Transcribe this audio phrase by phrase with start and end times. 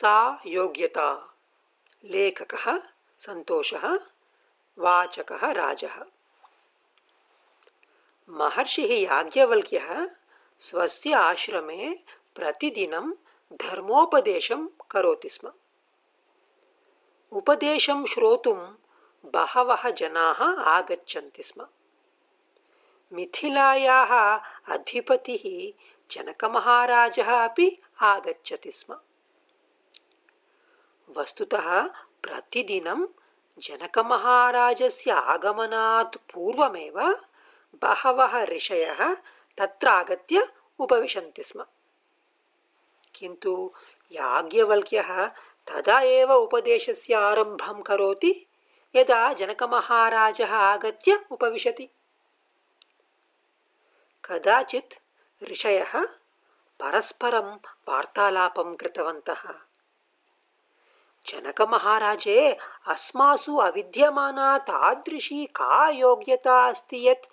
[0.00, 1.36] सा योग्यता।
[2.04, 2.82] लेखकः
[3.18, 3.98] सन्तोषः
[4.78, 6.04] वाचकः राजः।
[8.30, 10.08] महर्षिः याज्ञवल्क्यः
[10.58, 11.94] स्वस्य आश्रमे
[12.36, 13.12] प्रतिदिनं
[13.52, 15.52] धर्मोपदेशं करोति स्म।
[17.32, 18.74] उपदेशं श्रोतुं
[19.24, 21.66] बहवः जनाः आगच्छन्ति स्म।
[23.12, 24.40] मिथिलायाः
[24.74, 25.72] अधिपतिः
[26.10, 28.98] जनकमहाराजः अपि आगच्छति स्म।
[31.16, 31.82] वस्तुतः
[32.22, 33.06] प्रतिदिनं
[33.58, 37.00] जनकमहाराजस्य आगमनात् पूर्वमेव
[37.82, 39.14] बहवः ऋषयः
[39.58, 41.64] तत्र आगत्य उपविशन्ति स्म।
[43.14, 43.72] किन्तु
[44.12, 45.26] याज्ञवल्क्यः
[45.66, 48.46] तदा एव उपदेशस्य आरम्भं करोति
[48.96, 51.88] यदा जनकमहाराजः आगत्य उपविशति।
[54.24, 54.94] कदाचित्
[55.50, 55.92] ऋषयः
[56.80, 57.54] परस्परं
[57.88, 59.69] वार्तालापं कृतवन्तः
[61.30, 67.26] जनकमहाराजे, अस्मासु अविद्यमाना तादृशी का योग्यता अस्ति यत्?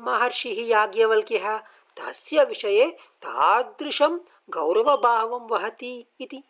[0.00, 1.58] महर्षिः याज्ञवल्क्यः,
[1.96, 4.18] तस्य विषये तादृशं
[4.50, 6.42] गौरवभावं वहति इति।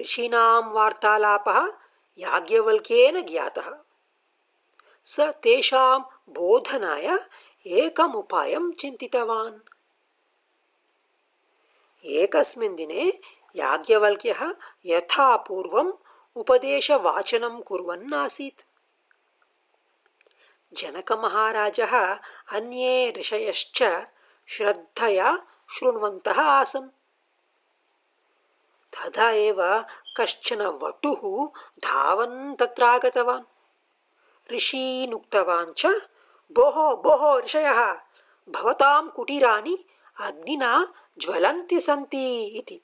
[0.00, 1.66] ऋषीणां वार्तालापः
[2.18, 3.78] याज्ञवल्क्येन ज्ञातः।
[5.04, 7.26] स तेषां बोधनाय
[7.66, 9.58] एकम् उपायं चिन्तितवान्।
[12.04, 13.20] एकस्मिन् दिने
[13.56, 14.42] याज्ञवल्क्यः
[14.86, 15.92] यथा पूर्वम्
[16.36, 18.62] उपदेशवाचनं कुर्वन् आसीत्
[20.78, 21.94] जनकमहाराजः
[22.56, 23.82] अन्ये ऋषयश्च
[24.46, 25.36] श्रद्धया
[25.70, 26.88] शृण्वन्तः आसन्।
[28.94, 29.60] तदा एव
[30.16, 31.22] कश्चन वटुः
[31.84, 33.50] धावन् तत्र आगतवान्
[34.52, 35.86] ऋषीन् उक्तवान् च
[36.52, 37.80] भोः भोः ऋषयः
[38.48, 39.76] भवतां कुटीराणि
[40.20, 40.72] अग्निना
[41.18, 42.24] ज्वलन्ति सन्ति
[42.58, 42.80] इति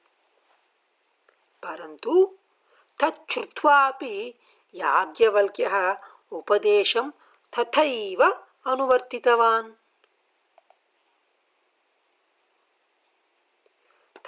[1.62, 2.38] परन्तु
[3.00, 4.34] तच्छ्रुत्वापि
[4.74, 5.96] याज्ञवल्क्यः
[6.32, 7.10] उपदेशं
[7.58, 8.22] तथैव
[8.66, 9.72] अनुवर्तितवान्।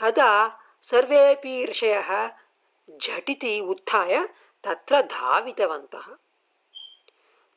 [0.00, 0.32] तदा
[0.82, 2.30] सर्वेपि ऋषयः
[3.02, 4.28] झटिति उत्थाय
[4.64, 6.06] तत्र धावितवन्तः।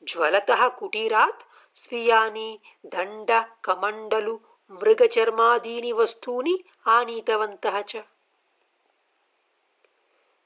[0.04, 1.44] ज्वलतः कुटीरात्
[1.78, 4.40] स्वीयानि दण्डकमण्डलु
[4.72, 7.96] मृगचर्मादीनि वस्तूनि आनीतवन्तः च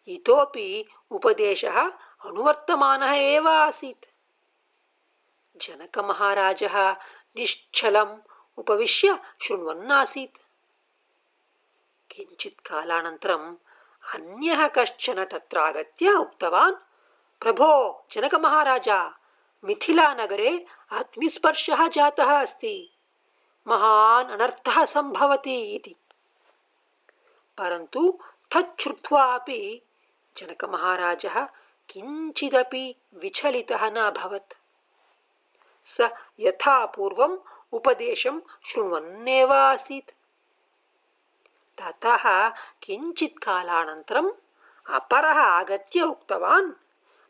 [0.07, 1.81] इतोपि उपदेशः
[2.25, 4.05] अनुवर्तमानः एव आसीत्।
[5.61, 6.91] जनकमहाराजः
[7.37, 8.19] निश्चलम्
[8.57, 10.37] उपविश्य शृण्वन्नासीत्।
[12.11, 13.55] किञ्चित् कालानन्तरम्
[14.15, 16.75] अन्यः कश्चन तत्र आगत्य उक्तवान्,
[17.41, 19.19] प्रभो जनकमहाराजा,
[19.63, 22.93] मिथिलानगरे अग्निस्पर्शः जातः अस्ति।
[23.67, 25.95] महान् अनर्थः सम्भवति इति।
[27.57, 28.19] परन्तु
[28.55, 29.81] तच्छ्रुत्वा अपि
[30.37, 31.45] जनकमहाराजः
[31.89, 34.53] किञ्चिदपि विचलितः न अभवत्।
[35.83, 36.09] स
[36.39, 37.37] यथा पूर्वम्
[37.71, 40.11] उपदेशं शृण्वन्नेव आसीत्।
[41.79, 42.49] ततः
[42.83, 44.31] किञ्चित् कालानन्तरम्
[44.89, 46.71] अपरः आगत्य उक्तवान्,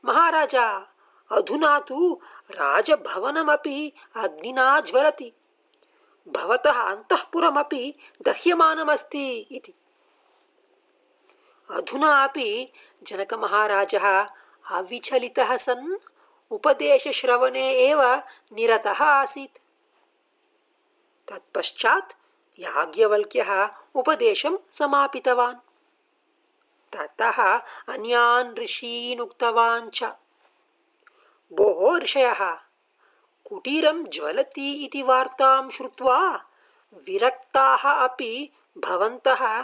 [0.06, 0.88] महाराजा,
[1.32, 5.34] अधुना तु राजभवनमपि अग्निना ज्वलति।
[6.28, 9.74] भवतः अन्तःपुरमपि दह्यमानमस्ति इति।
[11.72, 12.72] अधुना अपि
[13.04, 14.26] जनकमहाराजः
[14.72, 15.98] अविचलितः सन्
[16.52, 18.16] उपदेशश्रवणे एव
[18.54, 19.58] निरतः आसीत्।
[21.30, 22.14] तत्पश्चात्
[22.60, 25.56] याज्ञवल्क्यः उपदेशं समापितवान्।
[26.96, 27.58] ततः
[27.88, 30.04] अन्यान् ऋषीन् उक्तवान् च।
[31.54, 32.54] भोः ऋषयः,
[33.46, 36.46] कुटीरं ज्वलति इति वार्तां श्रुत्वा
[36.94, 39.62] विरक्ताः अपि भवन्तः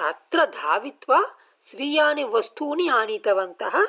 [0.00, 1.36] तत्र धावित्वा
[1.70, 3.84] स्वीयानि वस्तूनि आनीतवन्तः।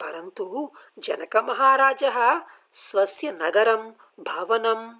[0.00, 2.40] परन्तु जनकमहाराजः
[2.72, 3.90] स्वस्य नगरं
[4.20, 4.94] भवनम्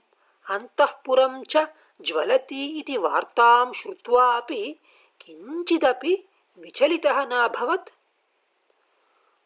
[0.51, 1.57] अन्तःपुरं च
[2.01, 4.81] ज्वलति इति वार्तां श्रुत्वा अपि
[5.21, 7.91] किञ्चिदपि विचलितः न अभवत्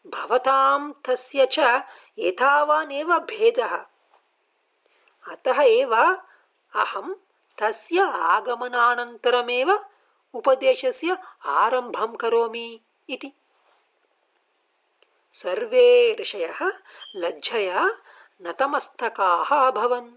[0.07, 1.83] भवतां तस्य च
[2.19, 3.77] एतावानेव भेदः।
[5.27, 5.95] अतः एव
[6.75, 7.13] अहं
[7.57, 9.88] तस्य आगमनानन्तरमेव
[10.33, 12.79] उपदेशस्य आरम्भं करोमि
[13.09, 13.31] इति।
[15.31, 16.71] सर्वे ऋषयः
[17.15, 17.85] लज्जया
[18.41, 20.09] नतमस्तकाः अभवन्।